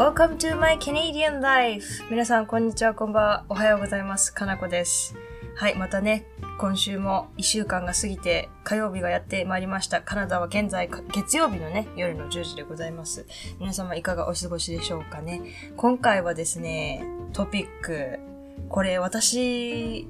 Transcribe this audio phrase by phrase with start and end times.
[0.00, 2.02] Welcome to my Canadian life!
[2.10, 3.44] 皆さん、こんにちは、こんばんは。
[3.50, 4.32] おはようございます。
[4.32, 5.14] かなこです。
[5.54, 6.24] はい、またね、
[6.58, 10.00] 今週も1週間が過ぎて、火曜日がやってまいりました。
[10.00, 13.26] カナダは現在、月曜日のね、夜の10時でございます。
[13.58, 15.42] 皆様いかがお過ごしでしょうかね。
[15.76, 17.04] 今回はですね、
[17.34, 18.18] トピック、
[18.70, 20.08] これ私、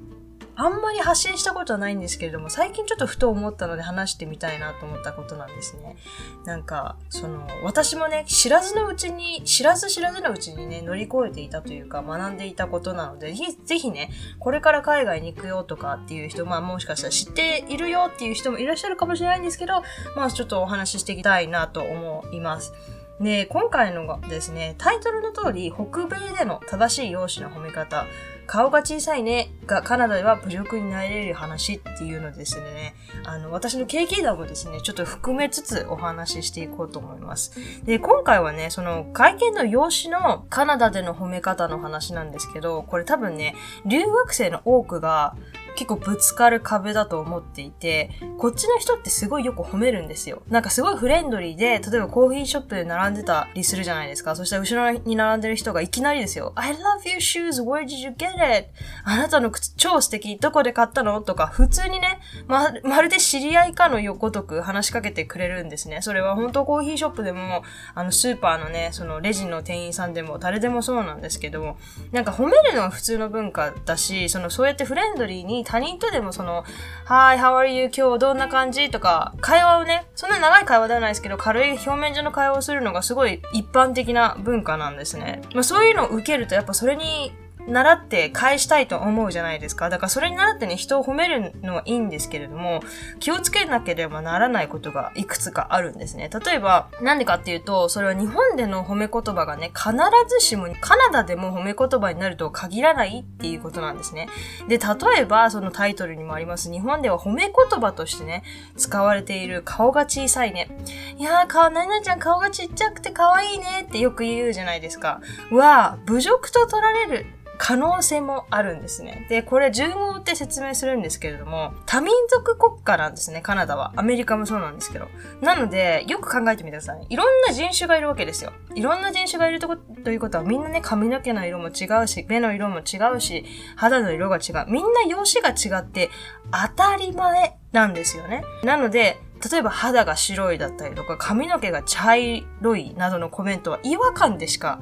[0.55, 5.97] あんまり発信したことはないんですけれども、最近ちょっとふと思ったので話してみたいなと思ったことなんですね。
[6.45, 19.83] なんか、その、私もね、知らずのうちに、知らず知らずのうちにね、乗り越えていたというか、学んでいたことなので、ぜひぜひね、これから海外に行くよとかっていう人、まあもしかしたら知っているよっていう人もいらっしゃるかもしれないんですけど、
[20.15, 22.73] まあちょっとお話ししていきたいなと思います。
[23.21, 28.05] で、今回のがですね、タイトルの通り、北米での正しい容姿の褒め方、
[28.47, 37.53] 顔が小さいねがカナダでは侮辱になれる話っていうのですね、あの、私の経験談もですね、ちょっと含めつつお話ししていこうと思います。
[37.85, 45.35] で、今回はね、その会見の用紙のカナダでの褒め方の話なんですけど、これ多分ね、留学生の多くが
[45.81, 50.43] 結構ぶつかる壁だと思っていて、こっちの人ってすごいよく褒めるんですよ。
[50.47, 54.35] なんかすごいフレンドリーで、例えばコーヒーショップで並んでたりするじゃないですか。
[54.35, 56.51] そしたら後ろに並んでる人がいきなりですよ。
[56.53, 58.27] I love your shoes, where did you get
[58.59, 58.69] it?
[59.05, 61.19] あなたの靴超素敵、どこで買ったの？
[61.23, 66.03] とか、普通にね、ま、まるで知り合いかのごとく話しかけてくれるんですね。
[66.03, 67.63] それは本当コーヒーショップでも、
[67.95, 71.75] あの、スーパーのね、そのレジの店員さんでも、誰でもそうなんですけど、
[72.11, 76.65] なんか褒めるのは普通の文化だし、その、そうやってフレンドリーに他人とでもその、
[77.05, 77.89] Hi, how are you?
[77.95, 78.89] 今日どんな感じ？
[78.89, 85.41] とか、会話をね、そんな長い会話ではないですけど、軽い表面上の会話をするのがすごい一般的な文化なんですね。
[85.53, 87.31] まあそういうのを受けると、やっぱそれに
[87.67, 89.89] 習って返したいと思うじゃないですか。
[89.89, 92.81] だからそれに習ってね、人を褒めるのはいいんですけれども、
[93.19, 96.29] 気をつけなければならないことがいくつかあるんですね。
[96.45, 99.93] 例えば、なんでかっていうと、それは日本での褒め言葉がね、必
[100.27, 104.27] ずしもカナダでも褒め言葉になると限らないっていうことなんですね。
[104.67, 108.43] で、例えば、そのタイトルにもあります、日本では褒め言葉としてね、
[108.77, 110.69] 使われている顔が小さいね。
[111.17, 115.21] いやー、か、なになちゃん顔がちっちゃくて可愛いねってよく言うじゃないですか。
[115.51, 117.25] は、侮辱と取られる
[117.63, 119.27] 可能性もあるんですね。
[119.29, 123.93] で、これ順を追って説明するんですけれども、多民族国家なんですね、カナダは。
[123.97, 125.05] アメリカもそうなんですけど。
[125.41, 127.05] なので、よく考えてみてください。
[127.07, 128.51] いろんな人種がいるわけですよ。
[128.73, 133.45] いろんな人種がいるとこということは、みんなね、髪の毛の色も違うし、目の色も違うし、
[133.75, 134.65] 肌の色が違う。
[134.67, 136.09] みんな容姿が違って、
[136.51, 138.43] 当たり前なんですよね。
[138.63, 139.19] なので、
[139.49, 144.79] 例えば肌が白いだったりとか髪の毛が茶色いなどのコメントは違和感でしか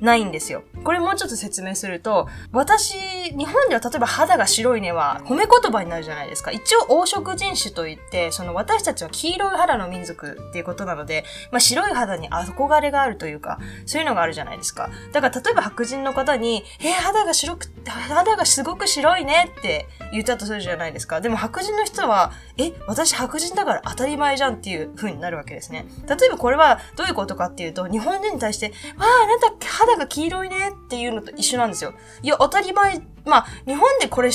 [0.00, 0.62] ないんですよ。
[0.84, 2.94] これもうちょっと説明すると、私、
[3.36, 6.52] 日本では例えば肌が白いねは褒め言葉になるじゃないですか。
[6.52, 14.90] 一応黄色人種といって、その私たちは黄色い肌の民族っていうことなので、まあ白い肌に憧れがあるというか、そういうのがあるじゃないですか。
[15.12, 21.20] だから例えば白人の方に、えー、肌が白く、肌がすごく白いねって言ったとするじゃないですか。
[21.20, 25.86] でも白人の人は、え、私白人だから当たり前じゃんっていう風になるわけですね。
[26.08, 31.94] 例えばこれはどういうことかっていうと、日本人に対して、わあ、あなた肌が黄色いねっていうのと一緒なんですよ。
[32.22, 34.30] いや、当たり前、まあ、日本でこれ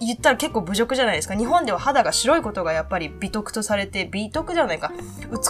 [0.00, 1.34] 言ったら結構侮辱じゃないですか。
[1.34, 4.92] 日本では肌が白いことがやっぱり美徳とされて、美徳じゃないか、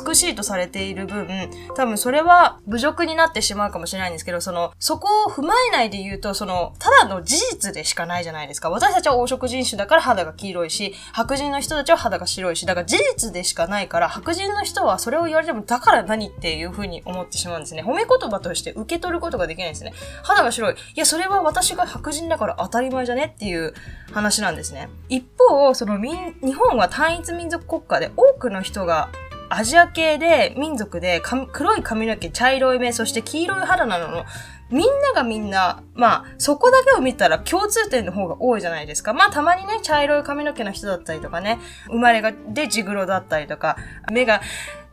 [0.07, 1.29] 美しいとされている分、
[1.75, 8.71] 多分それは侮辱になってしまうかもしれないんですけど、その、そこを踏まえないで言うと、その、ただの事実でしかないじゃないですか。
[8.71, 17.83] 私たちは黄色人種だから肌が黄色いし、白人の人たちは肌が白いし、だから事実でしかないから、白人の人はそれを言われても、だから何っていう風に思ってしまうんですね。
[17.83, 19.93] 褒め言葉として受け取ることができないんですね。
[20.23, 20.75] 肌が白い。
[20.75, 23.75] いや、それは私が白人だから当たり前じゃねっていう
[24.13, 24.89] 話話なんですね。
[25.09, 29.09] 一方、その民、日本は単一民族国家で多くの人が
[29.49, 31.23] アジア系で民族で
[31.53, 34.25] 黒い髪の毛、茶色い目、そして黄色い肌なのの、
[34.71, 39.15] みんながみんな、まあ、そこだけを見たら共通点の方が多いじゃないですか。
[39.15, 43.77] まあ、たまにね、茶色い髪の毛の人だったりとかね、生まれが、で地黒だったりとか、
[44.13, 44.41] 目が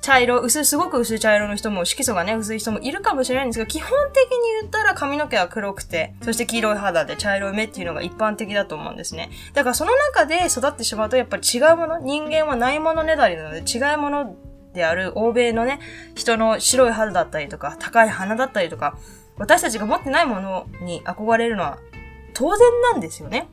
[0.06, 4.30] 茶色、薄い、すごく薄い茶色の人も、色素がね、薄い人もいるかもしれないんですけど、基本的に
[4.62, 9.32] 言ったら髪の毛は黒くて、そして黄色い肌で茶色い目っていうのが一般的だと思うんですね。
[9.54, 14.36] だからその中で育ってしまうと、やっぱり違うもの、人間はないものねだりなので、違うもの
[14.74, 15.80] である欧米のね、
[16.14, 19.00] 人の白い肌だったりとか、高い鼻だったりとか、
[19.38, 21.78] 私たちが持ってないものに憧れるのは
[22.34, 23.48] 当然なんですよね。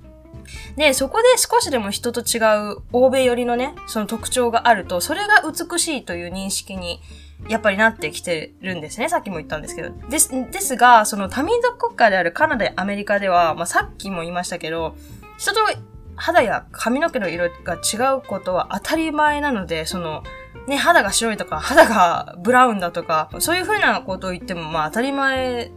[0.76, 2.38] で、そこで少しでも人と違
[2.72, 7.00] う欧米寄りのね、その特徴があると、それが美しいという認識に
[7.48, 9.08] やっぱりなってきてるんですね。
[9.08, 9.90] さっきも言ったんですけど。
[10.08, 14.96] です、ですが、その多民族国家であるカナダやアメリカでは、まあ、さっきも言いましたけど、
[15.38, 15.60] 人と
[16.16, 20.22] 肌や髪の毛の色が違うことは当たり前なので、その、
[20.66, 25.70] ね、肌が白いとか、肌がブラウンだとか、そういう風なことを言っても、まあ当たり前っ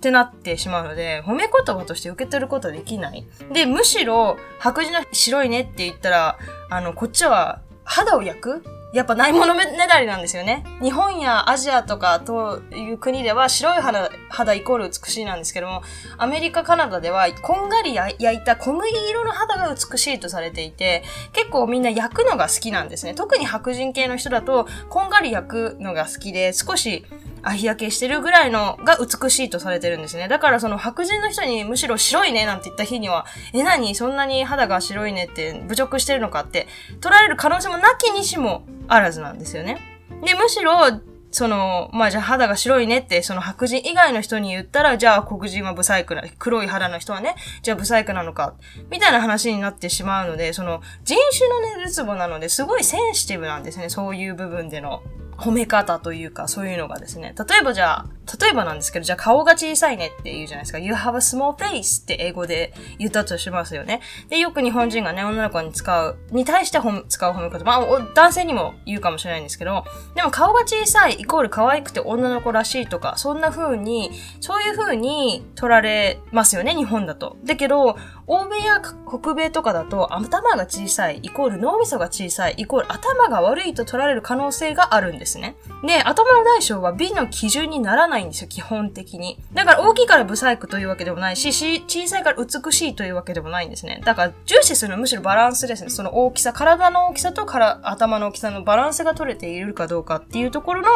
[0.00, 3.26] てなってしまうので、褒め言葉として受け取ることはできない。
[3.52, 6.38] で、むしろ、白人の白いねって言ったら、
[6.70, 10.64] あの、こっちは肌を焼くやっぱないものねだりなんですよね。
[10.80, 15.82] 日本やアジアとかという国では白い肌肌イコール美しいなんですけども、
[16.16, 23.14] アメリカ、カナダではこんがり焼いた小麦色の肌が美しいとされていて、結構みんな焼くのが好きなんですね。
[23.14, 27.04] 特に白人系の人だと、こんがり焼くのが好きで、少し
[27.48, 30.28] あ、日焼けしてるぐらいのが美しいとされてるんですね。
[30.28, 33.94] だからその白人の人にむしろ白いねなんて言った日には、え、何？
[33.94, 36.66] そんなに肌が白いねって侮辱してるのかって
[37.00, 39.78] 捉える可能性もなきにしもあらずなんですよね。
[40.24, 41.00] で、むしろ、
[41.30, 48.54] その、まあじゃあ肌が白いねって、その白人以外の人に言ったら、じゃあ黒人はブサイクな、黒い肌の人はね、じゃあブサイクなのか、
[48.90, 55.02] みたいな話になってしまうので、その人種のね、るつぼなので、すごいセンシティブなんですね、そういう部分での。
[55.38, 57.34] 褒め方というか、そういうのがですね。
[57.38, 58.06] 例えばじゃあ、
[58.40, 60.78] 例えばなんですけど、じゃあ顔が小さいねって言うじゃないですか。
[60.78, 64.00] You have a small face って英語で言ったとしますよね。
[64.28, 66.78] で、よく日本人がね、女の子に使う、に対して
[67.08, 67.64] 使う褒め方。
[67.64, 69.84] まあ、男性にも言うかもしれないんですけど、
[70.14, 74.10] でも顔が小さいイコール可愛くて女の子らしいとか、そんな風に、
[74.40, 77.36] そういう風に取られますよね、日本だと。
[77.44, 77.96] だけど、
[78.26, 85.56] 欧米や北米とかだと、頭が小さいイコール脳みそが小さいイコール頭が悪いと取られる可能性があるんですね。
[85.82, 89.38] で、頭の大小は美の基準にならないないんですよ、基本的に。
[89.54, 94.00] だから大きいからブサイクというわけでもないし、し小さいから美しいというわけでもないんですね。
[94.04, 95.90] だから重視するのはむしろバランスですね。
[95.90, 100.88] その大きさ、体の大きさとから頭の大きさのバランスが取れているかどうかっていうところの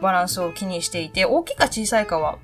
[0.00, 2.38] バランスを気にしていて、大きいか小さいかは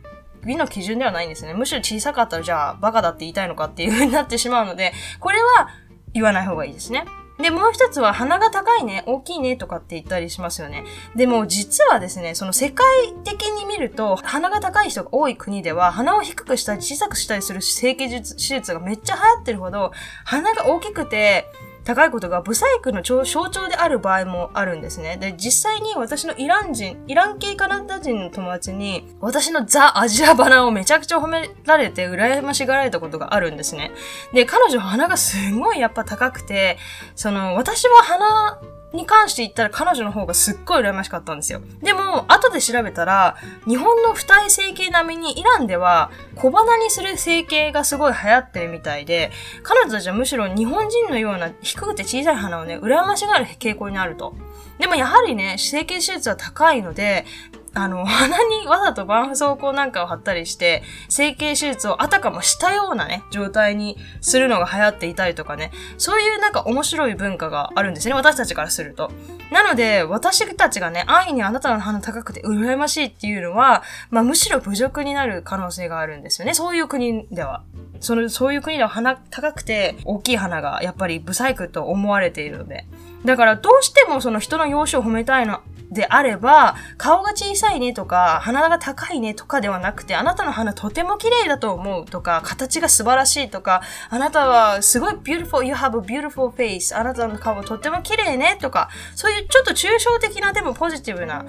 [0.44, 1.54] 美の基準ではないんですね。
[1.54, 5.68] むしろ小さかったらじゃあバカだって言いたいのかっていう風になってしまうので、これは
[6.12, 7.04] 言わない方がいいですね。
[7.38, 10.84] で、もう一つは鼻が高いね、大きいねとかって言ったりしますよね。
[11.16, 12.86] でも実はですね、その世界
[13.24, 19.92] 的に見ると、鼻が高い人が多い国では、鼻を低くしたり小さくしたりする整形術手術がめっちゃ流行ってるほど、
[20.24, 21.46] 鼻が大きくて、
[21.84, 25.16] 高いことがブサイクの象徴である場合もあるんですね。
[25.18, 33.92] で、実際に私のイラン人、イラン系カナダ人の友達に、私のザ・アジアバナをめちゃくちゃ褒められて、羨ましがられたことがあるんですね。
[34.32, 36.78] で、彼女鼻がすごいやっぱ高くて、
[37.14, 38.60] その、私は鼻
[38.94, 41.60] に関して言ったら彼女の方がすっごい羨ましかったんですよ。
[41.82, 43.36] でも、後で調べたら、
[43.66, 49.32] 日本の二重整形並みにイランでは小鼻にする整形がすごい流行ってるみたいで、
[49.64, 54.34] 彼女たちはむしろ日本人のような低くて小さい鼻をね、羨ましがる傾向にあると。
[54.78, 57.26] でもやはりね、整形手術は高いので、
[57.74, 69.10] あの、鼻にわざと絆創膏なんかを貼ったりして、整形手術をあたかもしたようなね、状態にするのが流行っていたりとかね、そういうなんか面白い文化があるんですね、私たちからすると。
[69.50, 77.62] なので、私たちがね、安易にあなたの鼻高くて羨ましいっていうのは、まあむしろ侮辱になる可能性があるんですよね、そういう国では。
[78.00, 82.86] その、そういう国では鼻高くて大きい鼻がやっぱりブサイクと思われているので。
[83.24, 85.60] だからどうしてもその人の容姿を褒めたいの
[85.94, 101.46] であれば、顔が小さいねとか、鼻が高いねとかではなくて、あなたの鼻とても綺麗だと思うとか、形が素晴らしいとか、あなたはすごい beautiful, you have a beautiful face, あなたの顔とても綺麗ねとか、そういうちょっと抽象的なでもポジティブな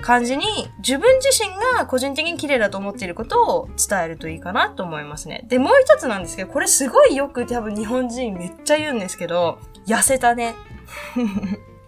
[0.00, 5.44] 感じに、自分自身が個人的に綺麗だと思っていることを伝えるといいかなと思いますね。
[5.48, 10.54] で、もう一つなんですけど、これすごいよく多分日本人めっちゃ言うんですけど、痩せたね。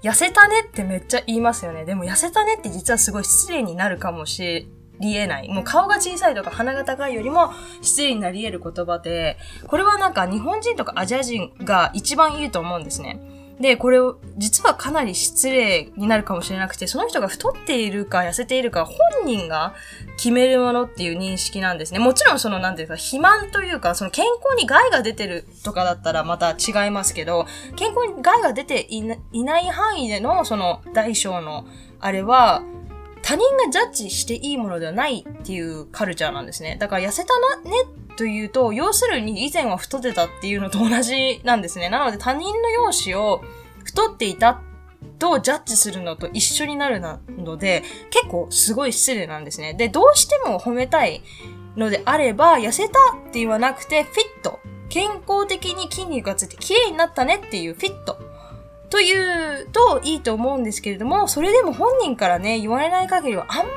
[0.05, 1.87] 痩せたねってめっちゃ言いますよね。
[1.87, 4.69] でも痩せたねって実はすごい失礼になるかもし
[5.01, 5.49] りえない。
[5.49, 13.19] もう顔が小さいとか鼻が高いよりも失礼になり得る言葉で、これはなんか日本人とかアジア人が一番いいと思うんですね。
[13.61, 19.75] で、これを、実はかなり失礼になるかもしれなくて、その人が太っているか痩せているか、本人が
[20.17, 22.01] 決めるものっていう認識なんですね。
[22.01, 27.47] もちろんその、なんていうか、肥満というか、その健康に害が出てるとかだったらまた違いますけど、
[27.77, 31.67] 健康に害が出ていない範囲での、その、大小の、
[32.01, 32.63] あれは、
[33.23, 36.77] 他人がジャッジしていいものではないっていうカルチャーなんですね。
[36.79, 37.71] だから痩せたな、ね
[38.17, 41.89] というと、要するに以前は太ってたっていうのと同じなんですね。
[41.89, 43.43] なので他人の容姿を
[43.85, 44.61] 太っていた
[45.19, 49.75] とジャッジするのと一緒になるので、結構すごい失礼なんですね。
[49.75, 51.23] で、どうしても褒めたい
[51.77, 54.61] のであれば、痩せたって言わなくて、フィット。
[54.89, 58.19] 健康的に筋肉がついて綺麗になったねっていうフィット。
[58.95, 59.13] とい
[59.63, 63.73] うといいと思うんですけれども、それでも本人からね、言われない限りは、あんまりね、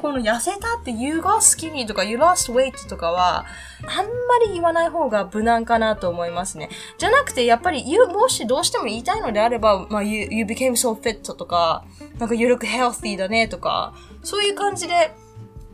[0.00, 3.44] この痩せたって You got skinny とか You lost weight とかは、
[3.84, 4.06] あんま
[4.46, 6.68] り言わない方が無難かなと思いますね。
[6.96, 11.84] じゃなくて、やっぱり、You、もしどうしても言いたいのであれば、まあ、You, you became so fit とか、
[12.20, 15.10] なんか You look healthy だねとか、そういう感じで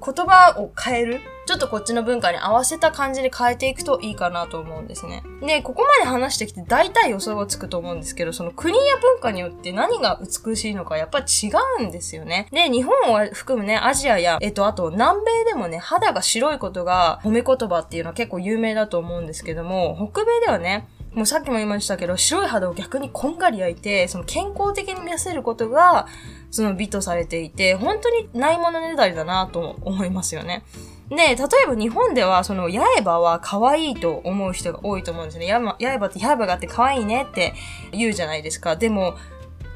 [0.04, 1.20] 言葉を変える？
[1.46, 5.22] ちょっとこっちの文化に合わせた感じで変えていくといいかなと思うんですね。
[5.40, 11.50] で、ここまで話してきて大体予想がつくと思うんですけど、その国や文化によって何が美しいのかやっぱ違
[11.80, 12.48] うんですよね。
[12.52, 26.06] で、日本を含むね、アジアや、えっと、あと南米でもね、肌が白いことが褒め言葉っていうのは結構有名だと思うんですけども、北米ではね、もうさっきも言いましたけど、白い肌を逆にこんがり焼いて、その健康的に見せることが、
[26.50, 30.64] その美とされていて、本当にないものねだりだなと思いますよね。
[31.10, 31.36] で、例え
[31.66, 35.50] ば日本では、その、八重歯は可愛いと思う人が多いと思うんですね。
[35.50, 37.54] 八重歯って、八重歯があって可愛いねって
[37.92, 38.76] 言うじゃないですか。
[38.76, 39.14] でも、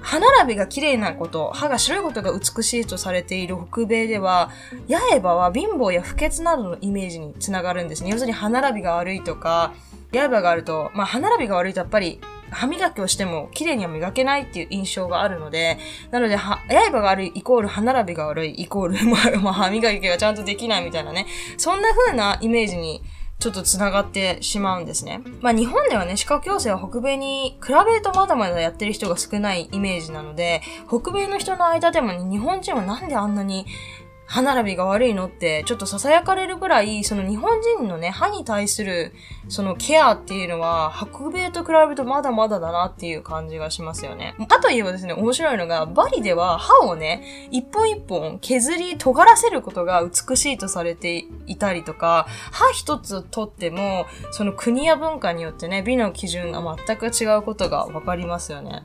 [0.02, 4.50] 歯並びが綺麗なこと、歯が白いことが美しいとされている北米では、
[4.88, 8.11] 八重歯は貧乏や不潔などのイメージにつながるんですね。
[8.11, 9.73] 要するに歯並びが悪いとか、
[10.12, 12.21] 八重歯があると、まあ歯並びが悪いとやっぱり
[12.52, 15.78] 歯磨きをしても綺麗には磨けないっていう印象があるので、
[16.11, 19.04] なので、は、刃が悪いイコール歯並びが悪いイコール、
[19.40, 23.02] まあ、歯磨きがちゃんとできないみたいなね、そんな風なイメージに
[23.42, 25.21] ちょっと繋がってしまうんですね。
[25.40, 33.66] まあ日本ではね、歯科矯正は北米に比べるとまだまだやってる人が少ないイメージなので、北米の人の間でもね、日本人はなんであんなに
[34.32, 39.12] 歯並びが悪いのって、ちょっと囁かれるぐらい、その日本人のね、歯に対する、
[39.48, 44.34] そのケアっていうのは、北米と比べるとまだまだだなっていう感じがしますよね。
[44.48, 58.82] あと言えばですね、面白いのが、バリでは歯をね、一本一本削り、尖らせることが美しいとされていたりとか、歯一つとっても、その国や文化によってね、美の基準が全く違うことがわかりますよね。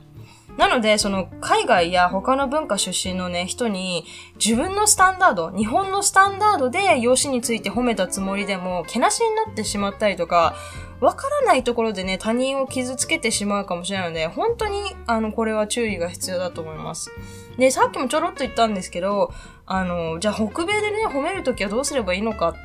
[0.58, 4.04] なので、その海外や他の文化出身のね、人に
[4.44, 10.56] 自分のスタンダード、日本のスタンダードで容姿について褒めたつもりでも、けなしになってしまったりとか、
[11.00, 17.12] わからないところでね、他人を傷つけてしまうかもしれないので、本当に、あの、これは注意が必要だと思います。
[17.56, 19.32] で、さっきもちょろっと言ったんですけど、
[19.64, 22.56] あの、じゃあ北米でね、褒めるときはどうすればいいのか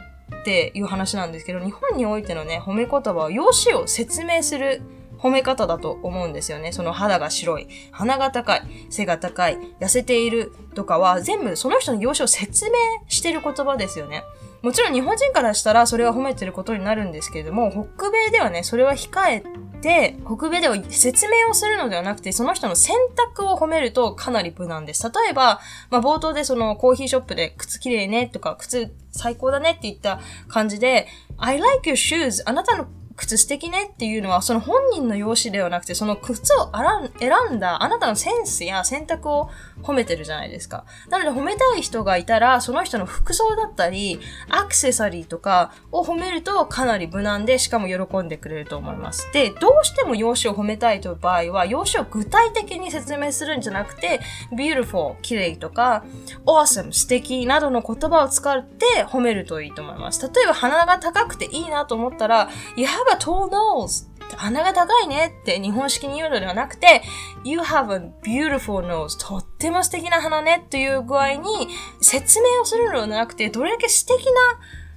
[0.41, 4.81] っていう話なんですけど、日本においてのね、褒め言葉は、容姿を説明する
[5.23, 6.73] 褒め方だと思うんですよね。
[6.73, 12.77] その肌が白い、鼻が高い、背が高い、痩せているとかは全部その人の容姿を説明
[13.07, 14.23] してる言葉ですよね。
[14.61, 19.43] もちろん日本人からしたらそれは褒めてることになるんですけれども、北米ではね、それは控え
[19.81, 25.03] て、北米では説明をするのではなくて、その人の選択を褒めるとかなり無難です。
[25.03, 36.71] 例えば、まあ、冒頭でそのコーヒーショップで靴綺麗ねとか、靴最高だねって言った感じで、I like your shoes あなたの靴素敵ねっていうのは、その本人の容姿ではなくて、その靴を
[37.19, 39.49] 選んだあなたのセンスや選択を
[39.81, 40.85] 褒めてるじゃないですか。
[41.09, 49.31] なので褒めたい人がいたら、その人の服装だったり、アクセサリーとかを褒めるとかなり無難で、しかも喜んでくれると思います。
[49.31, 56.03] で、どうしても容姿を褒めたいという場合は、容姿を具体的に説明するんじゃなくて、beautiful、綺麗とか、
[56.45, 60.21] awesome、素敵などの言葉を使って褒めるといいと思います。
[60.33, 64.07] 例えば鼻が高くていいなと思ったら、you have a tall nose
[64.37, 67.03] 鼻が高いねって日本式に言うのではなくて、
[67.43, 71.67] You have a beautiful nose とっても素敵な鼻ねという具合に
[72.01, 74.31] 説明をするのではなくて、どれだけ素敵な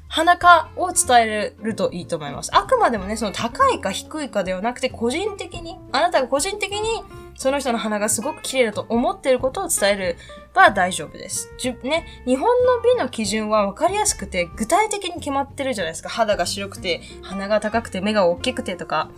[0.09, 2.57] 鼻かを伝えるといいと思います。
[2.57, 7.03] あくまでもね、その高いか低いかではなくて、個人的に、あなたが個人的に
[7.37, 10.17] その人の鼻がすごく綺麗だと思っていることを伝えれ
[10.55, 11.53] ば大丈夫です。
[11.59, 16.09] じゅ、ね、日本の美の基準は分かりやすくて具体的に決まってるじゃないですか。
[16.09, 19.11] 肌が白くて、鼻が高くて、目が大きくてとか。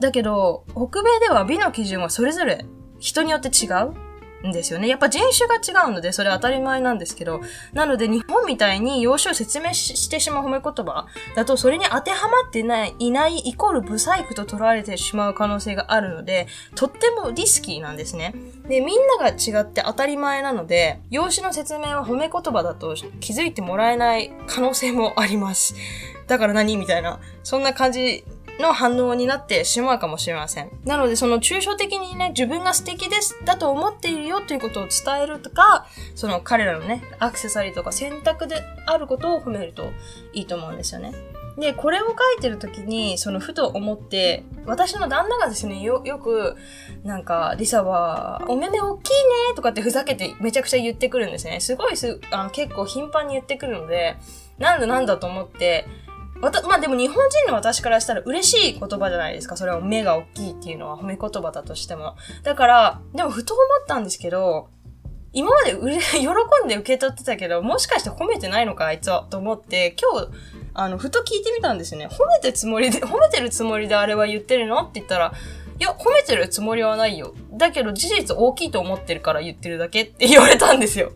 [0.00, 2.64] だけど、北米では美の基準はそれぞれ
[2.98, 3.94] 人によって違う
[4.44, 4.88] んですよね。
[4.88, 7.40] やっぱ人種が違うので、それ当たり前なんですけど、
[7.72, 18.34] なので日本みたいに容姿を説明してしまう褒め言葉だと、それに当てはまってない、いないイコールブサイクと取られてしまう可能性があるので、とってもリスキーなんですね。
[18.68, 25.74] で、みんなが違って当たり前なので、容姿の説明は褒め言葉だと気づいてもらえない可能性もあります。
[26.26, 27.20] だから何みたいな。
[27.42, 28.24] そんな感じ
[28.60, 30.70] の反応になってしまうかもしれません。
[30.84, 39.90] なので、その抽象的にね、自分が素敵です、だと思っているよということを伝えるとか、その彼らのね、アクセサリーとか選択であることを褒めると
[40.32, 41.12] いいと思うんですよね。
[41.56, 46.56] で、これを書いてる時に、そのふと思って、私の旦那がですね、よ、よく、
[47.04, 51.60] なんか、リサは、お目目大きいねとかってふざけてめちゃくちゃ言ってくるんですね。
[51.60, 54.16] すごいす、あの、結構頻繁に言ってくるので、
[54.58, 55.86] なんだなんだと思って、
[56.44, 59.56] わた、まあでも日本人の私からしたら嬉しい言葉じゃないですか。
[59.56, 62.16] それは目が大きいっていうのは褒め言葉だとしても。
[62.42, 64.68] だから、でもふと思ったんですけど、
[65.32, 66.28] 今までうれ、 喜
[66.64, 70.28] んで受け取ってたけど、もしかして褒めてないのか、あいつは、と思って、今日、
[70.74, 72.06] あの、ふと聞いてみたんですね。
[72.06, 75.32] 褒めてつもりで、 褒めてるつもりであれは言ってるのって言ったら、
[75.78, 77.34] いや、褒めてるつもりはないよ。
[77.52, 81.10] だけど事実大きいと思ってるから言ってるだけって言われたんですよ。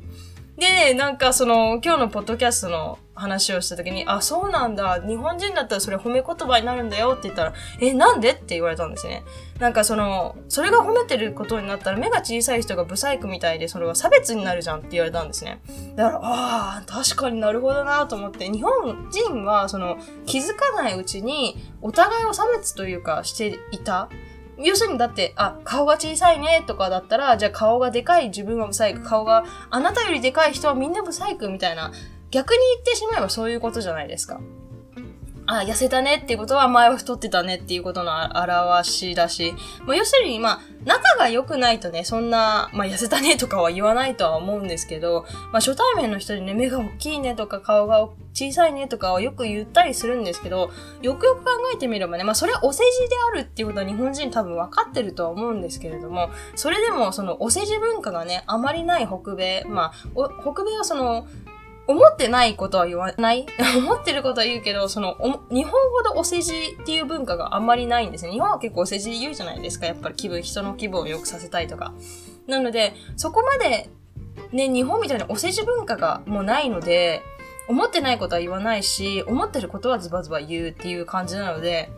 [0.56, 5.02] で、なんかその、今日のポッドキャストの話をした時に、あ、そうなんだ。
[5.06, 8.30] 日本人だったらそれ褒め言葉になるんだよって言ったら、え、なんで？
[8.30, 9.24] って言われたんですね。
[9.58, 15.60] なんかその、それが褒めてることになったら目が小さい人がブサイクみたいで、それは差別になるじゃんって言われたんですね。
[15.96, 24.08] だから、ああ、確かになるほどなと思って、日本人はその、気づかないうちに、お互いを差別というかしていた。
[24.60, 31.92] 要するにだって、あ、顔が小さいねとかだったら、じゃあ顔がでかい自分はブサイク、顔があなたよりでかい人はみんなブサイクみたいな、
[32.30, 34.40] 逆に言ってしまえばそういうことじゃないですか。
[35.50, 39.54] あ、痩せたねっていうことは前は太ってたねっていうことの表しだし、
[39.86, 50.70] まあ、要するに、まあ、仲が良くないとね、そんな、まあ、痩せたねとかは言わないとは思うんですけど、まあ、初対面の人にね、目が大きいねとか顔が小さいねとかはよく言ったりするんですけど、
[51.00, 59.92] よくよく考えてみればね、まあ、それはお世辞であるっていうことは日本人多分分かってるとは思うんですけれども、それでもそのお世辞文化がね、あまりない北米、まあ、
[60.42, 61.26] 北米はその、
[61.88, 63.46] 思ってないことは言わない？
[63.78, 65.16] 思ってることは言うけど、その、
[65.50, 68.30] 日本ほどお世辞っていう文化があんまりないんですね。
[68.32, 69.86] 日本は結構お世辞言うじゃないですか。
[69.86, 71.92] やっぱり気分、人の気分を良くさせたいとか。
[72.46, 73.88] なので、そこまで、
[74.52, 77.22] ね、日本みたいなお世辞文化がもうないので、
[77.68, 81.90] 思ってないことは言わないし、思ってることはズバズバ言うっていう感じなので、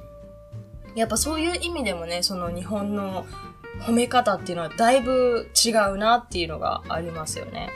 [0.95, 3.25] やっぱそういう意味でもね、その日本の
[3.83, 7.71] 褒め方っていうのはだいぶ違うなっていうのがありますよね。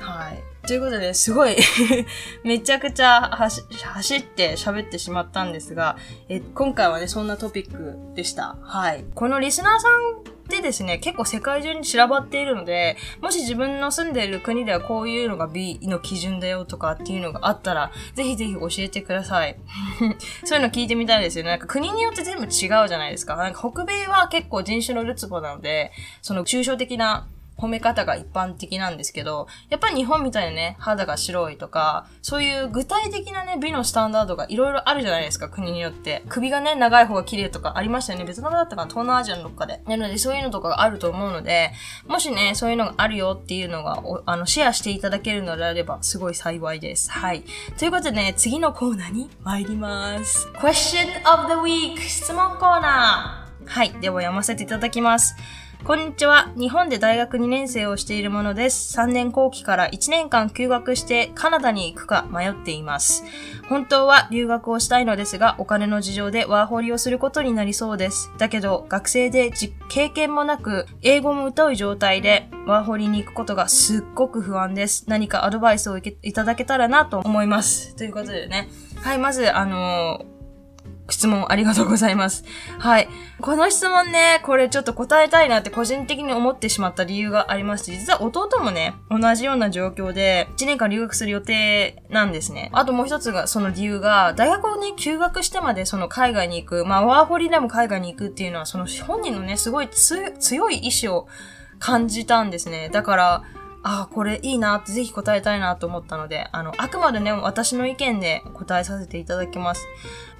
[0.00, 0.42] はい。
[0.66, 1.56] ということで、すごい
[2.42, 5.96] めちゃくちゃ走って喋ってしまったんですが、
[6.28, 8.56] え、今回はね、そんなトピックでした。
[8.62, 9.04] はい。
[9.14, 19.56] このリスナーさんでですね、結構世界中に散らばっているので、もし自分の住んでいる国ではこういうのが B の基準だよとかっていうのがあったら、ぜひぜひ教えてください。
[20.44, 21.50] そういうの聞いてみたいですよね。
[21.50, 23.36] なんか国によって全部違うじゃないですか。
[23.36, 25.92] なんか北米は結構人種のるつぼなので、
[26.22, 36.22] その抽象的な褒め方が一般的なんですけど、やっぱり日本みたいにね、肌が白いとか、そういう具体的なね、美のスタンダードがいろいろあるじゃないですか、国によって。
[36.28, 38.24] 首がね、長い方が綺麗とかありましたよね。
[38.24, 39.80] ベトナムだったかな東南アジアのどっかで。
[39.86, 41.72] なので、そういうのとかがあると思うので、
[42.06, 47.10] もしね、そういうのがあるよっていうのが、あの、シェアしていただけるのであれば、すごい幸いです。
[47.10, 47.44] はい。
[47.78, 50.48] ということでね、次のコーナーに参ります。
[50.56, 53.92] Question of the Week 質問コーナーはい。
[54.00, 55.34] では読ませていただきます。
[55.84, 56.50] こんにちは。
[56.56, 58.98] 日本で大学2年生をしているものです。
[58.98, 63.22] 3年後期から1年間休学してカナダに行くか迷っています。
[63.68, 68.32] 本当は留学をしたいのですが、お金の事情でワーホリをすることになりそうです。
[68.36, 69.52] だけど、学生で
[69.88, 75.04] 経験もなく、英語も疎い状態でワーホリに行くことがすっごく不安です。
[75.06, 77.94] 何かアドバイスをいただけたらなと思います。
[77.94, 78.68] ということでね。
[79.02, 80.35] はい、まず、あのー
[81.08, 82.44] 質問ありがとうございます。
[82.78, 83.08] はい。
[83.40, 92.70] この質問ね、これちょっと答えたいなって個人的に思ってしまった理由がありまして、実は弟もね、同じような状況で、1年間留学する予定なんですね。
[92.72, 101.28] あともう一つが、その理由が、大学をね、休学してまでその海外に行く、まあワーホリでも海外に行くっていうのは、その本人のね、すごい強い意志を
[101.78, 102.88] 感じたんですね。
[102.90, 103.42] だから、
[103.88, 109.86] ああ、これいいなってぜひ答えたいなと思ったので、あの、あくまでね、私の意見で答えさせていただきます。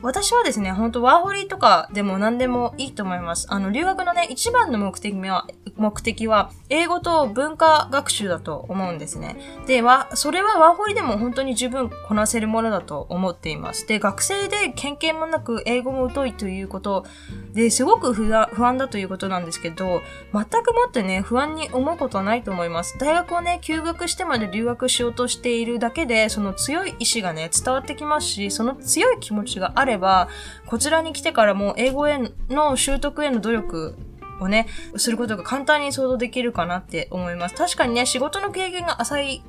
[0.02, 3.46] 私はですね、ほんとワーホリとかでも何でもいいと思います。
[3.50, 9.37] あの、留学のね、一番の目的は、目的は、英語と文化学習だと思うんですね。
[9.66, 13.87] で、は、それはワーホリでも本当に十分こなせるものだと思っています。
[13.87, 17.06] で、学生で経験もなく英語も疎いということ
[17.54, 22.98] で、すごく不安だということなんですけど、全くもってね、不安に思うことはないと思います。
[22.98, 30.29] 大学をね、休学してまで留学しようとしているだけで、その強い意志がね、伝わってきますし、その強い気持ちがあるれば、
[30.66, 32.18] こちらに来てからも英語へ
[32.51, 33.96] の習得への努力
[34.40, 37.55] をね、することが簡単に想像できるかなって思います。
[37.55, 39.42] 確かにね、仕事の経験が浅い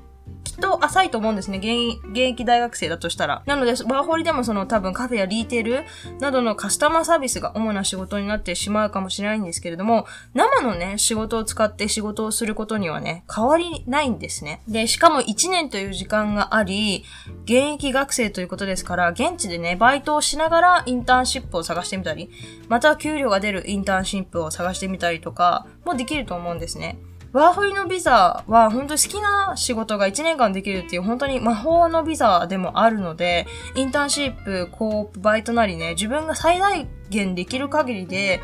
[0.57, 1.57] と浅いと思うんですね。
[1.57, 3.43] 現現役大学生だとしたら。
[3.45, 5.85] なので、ワーホリでもその多分カフェやリーテール
[6.19, 14.61] などのカスタマーサービスが主な仕事になってしまうかもしれないんですけれども、生のね、仕事を使って仕事をすることにはね、変わりないんですね。
[14.67, 17.03] で、しかも1年という時間があり、
[17.43, 22.29] 現役学生ということですから、現地でね、バイトをしながらインターンシップを探してみたり、
[22.67, 26.97] また給料が出るインターンシップを探してみたりとかもできると思うんですね。
[27.33, 38.41] ワーホリのビザは本当に好きな仕事が1年間できるっていう本当に魔法のビザでもあるので、インターンシップ、コープ、バイトなりね、自分が最大限できる限りで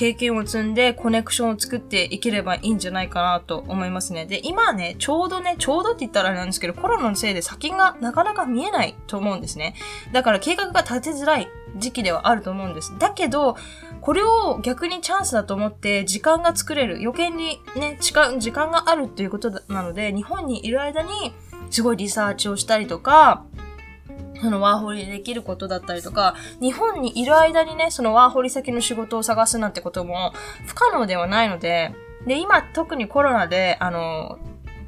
[0.00, 4.24] 経験を積んでコネクションを作っていければいいんじゃないかなと思いますね。
[4.24, 9.74] で、今ね、ちょうどね、ちょうどって言ったらあれなんですけど、コロナのせいで先がなかなか見えないと思うんですね。
[10.12, 12.96] だから計画が立てづらい時期ではあると思うんです。
[12.98, 13.56] だけど、
[14.00, 16.98] これを逆にチャンスだと思って時間が作れる。
[17.00, 21.10] 余計にね、時間があるっていうことなので、日本にいる間に
[21.70, 23.44] すごいリサーチをしたりとか、
[24.40, 30.32] そのワーホリでできることだったりとか、日本にいる間にね、そのワーホリ先の仕事を探すなんてことも
[30.66, 31.94] 不可能ではないので、
[32.26, 34.38] で、今特にコロナで、あの、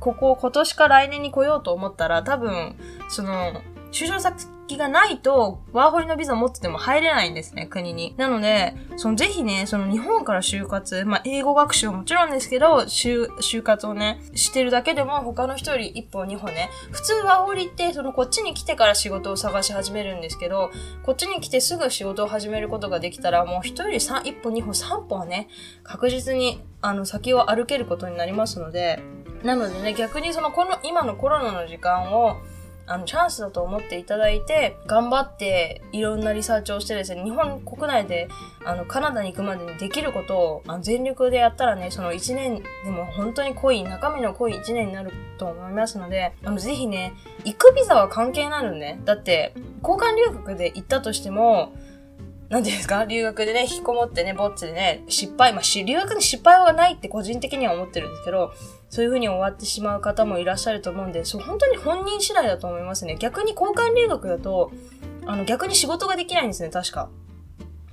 [0.01, 2.77] ここ今年か来年に来ようと思ったら多分、
[3.09, 4.47] その、就職先
[4.79, 8.15] がないと、ワーホリのビザ持ってても入れないんですね、国に。
[8.17, 20.71] なので、そのぜひね、その日本から就活、まあ、英語学習はもちろんですけど、就、就活をね、してるだけでも他の人より一歩二歩ね、普通ワーホリって、そのこっちに来てから仕事を探し始めるんですけど、
[21.03, 25.49] こっちに来てすぐ仕事を始めることができたら、もう人より三、一歩二歩三歩はね、
[25.83, 29.03] 確実に、あの、先を歩けることになりますので、
[29.43, 32.37] なのでね、逆にその、この、今のコロナの時間を、
[32.87, 38.29] あの、チャンスだと思っていただいて、頑張っていろんなリサーチをしてですね、日本国内で、
[38.65, 47.15] あの、カナダに行くまでにできることを、あの全力でやったらね、その1年でも本当に濃い、中身の濃い1年になると思いますので、あの、ぜひね、
[47.45, 49.01] 行くビザは関係ないのね。
[49.05, 51.73] だって、交換留学で行ったとしても、
[52.53, 53.07] なんていうんですか？
[53.07, 58.53] 留学でね、引きこもってね、ぼっちでね、失敗、まあ、留学に失敗はないって個人的には思ってるんですけど、
[58.91, 63.17] そういう風に終わってしまう方もいらっしゃると思うんで、そう、本当に本人次第だと思いますね。
[63.19, 64.71] 逆に交換留学だと、
[65.25, 67.09] あの、逆に仕事ができないんですね、確か。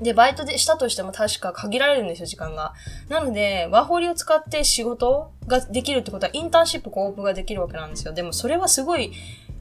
[0.02, 2.74] で、バイトでしたとしても確か限られるんですよ、時間が。
[3.08, 8.12] なので、ワーホリを使って仕事ができるってことは、インターンシップコープができるわけなんですよ。
[8.12, 9.14] でも、それはすごい、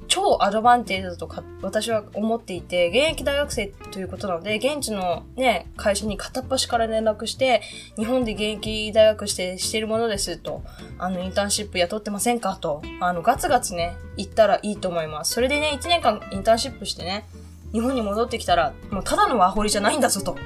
[0.08, 7.62] 超アドバンテージだとか私は思っていて、現役大学生ということなので、現地のね、会社に片っ端から連絡して、
[7.96, 10.62] 日本で現役大学してしてるものですと、
[10.98, 15.34] あの、インターンシップ雇ってませんかと、あの、ガツガツね、行ったらいいと思います。
[15.34, 17.26] それでね、1年間インターンシップしてね、
[17.72, 20.36] 日本に戻ってきたら、もうただのワーホリじゃないんだぞと。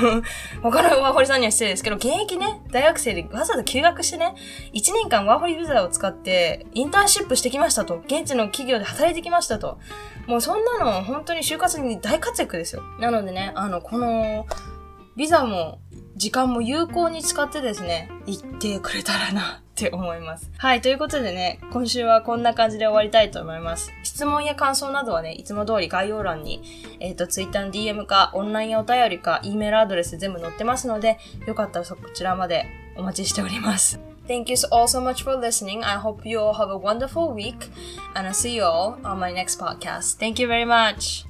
[0.62, 4.34] 他のワーホリさんには失礼ですけど、現役ね、大学生でわざわざ休学してね、
[4.72, 7.96] 1年間ワーホリビザを使ってインターンシップしてきましたと。
[8.06, 9.78] 現地の企業で働いてきましたと。
[10.26, 12.82] もうそんなの本当に就活に大活躍ですよ。
[13.00, 14.46] なのでね、あの、この、
[15.16, 15.78] ビザも
[16.16, 20.50] 時間も有効に使ってですね、行ってくれたらなって思います。
[20.58, 23.90] はい、ということでね、今週はこんな感じで終わりたいと思います。
[24.02, 26.62] 質問や感想などはね、いつも通り概要欄に、
[27.00, 33.98] えっ、ー、と、Twitter の DM か、オンラインお便りか、E メールアドレス全部載ってますので、よかったらそこちらまでお待ちしております。
[34.28, 35.84] Thank you all so much for listening.
[35.84, 37.70] I hope you all have a wonderful week
[38.14, 40.18] and I'll see you all on my next podcast.
[40.18, 41.26] Thank you very much.